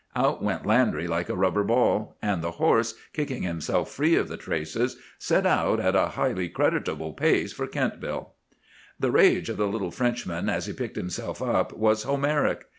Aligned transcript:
Out 0.15 0.41
went 0.41 0.65
Landry 0.65 1.05
like 1.05 1.29
a 1.29 1.35
rubber 1.35 1.63
ball; 1.63 2.17
and 2.23 2.41
the 2.41 2.53
horse, 2.57 2.95
kicking 3.13 3.43
himself 3.43 3.91
free 3.91 4.15
of 4.15 4.29
the 4.29 4.35
traces, 4.35 4.97
set 5.19 5.45
out 5.45 5.79
at 5.79 5.95
a 5.95 6.07
highly 6.17 6.49
creditable 6.49 7.13
pace 7.13 7.53
for 7.53 7.67
Kentville. 7.67 8.31
"The 8.99 9.11
rage 9.11 9.47
of 9.47 9.57
the 9.57 9.67
little 9.67 9.91
Frenchman, 9.91 10.49
as 10.49 10.65
he 10.65 10.73
picked 10.73 10.95
himself 10.95 11.39
up, 11.39 11.73
was 11.77 12.01
Homeric. 12.01 12.65